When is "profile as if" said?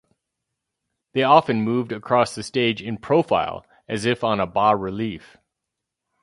2.97-4.23